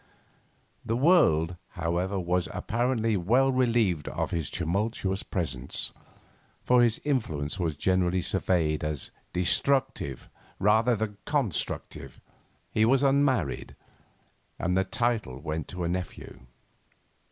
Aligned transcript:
The 0.83 0.97
world, 0.97 1.57
however, 1.73 2.19
was 2.19 2.49
apparently 2.51 3.15
well 3.15 3.51
relieved 3.51 4.07
of 4.09 4.31
his 4.31 4.49
tumultuous 4.49 5.21
presence, 5.21 5.91
for 6.63 6.81
his 6.81 6.99
influence 7.03 7.59
was 7.59 7.75
generally 7.75 8.23
surveyed 8.23 8.83
as 8.83 9.11
'destructive 9.31 10.27
rather 10.57 10.95
than 10.95 11.17
constructive.' 11.25 12.19
He 12.71 12.83
was 12.83 13.03
unmarried, 13.03 13.75
and 14.57 14.75
the 14.75 14.85
title 14.85 15.39
went 15.39 15.67
to 15.67 15.83
a 15.83 15.87
nephew. 15.87 16.47